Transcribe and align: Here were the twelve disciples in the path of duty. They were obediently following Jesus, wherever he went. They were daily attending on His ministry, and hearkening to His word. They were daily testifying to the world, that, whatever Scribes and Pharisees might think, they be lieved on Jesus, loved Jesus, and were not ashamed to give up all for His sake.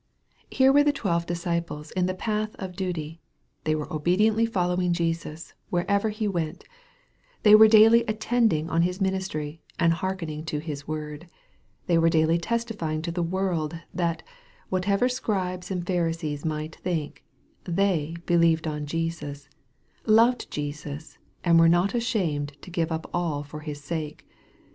Here 0.49 0.73
were 0.73 0.83
the 0.83 0.91
twelve 0.91 1.27
disciples 1.27 1.91
in 1.91 2.07
the 2.07 2.15
path 2.15 2.55
of 2.57 2.75
duty. 2.75 3.21
They 3.65 3.75
were 3.75 3.93
obediently 3.93 4.47
following 4.47 4.93
Jesus, 4.93 5.53
wherever 5.69 6.09
he 6.09 6.27
went. 6.27 6.63
They 7.43 7.53
were 7.53 7.67
daily 7.67 8.03
attending 8.07 8.67
on 8.67 8.81
His 8.81 8.99
ministry, 8.99 9.61
and 9.77 9.93
hearkening 9.93 10.43
to 10.45 10.57
His 10.57 10.87
word. 10.87 11.27
They 11.85 11.99
were 11.99 12.09
daily 12.09 12.39
testifying 12.39 13.03
to 13.03 13.11
the 13.11 13.21
world, 13.21 13.77
that, 13.93 14.23
whatever 14.69 15.07
Scribes 15.07 15.69
and 15.69 15.85
Pharisees 15.85 16.43
might 16.43 16.77
think, 16.77 17.23
they 17.65 18.15
be 18.25 18.37
lieved 18.37 18.65
on 18.67 18.87
Jesus, 18.87 19.49
loved 20.07 20.49
Jesus, 20.49 21.19
and 21.43 21.59
were 21.59 21.69
not 21.69 21.93
ashamed 21.93 22.53
to 22.63 22.71
give 22.71 22.91
up 22.91 23.07
all 23.13 23.43
for 23.43 23.59
His 23.59 23.83
sake. 23.83 24.25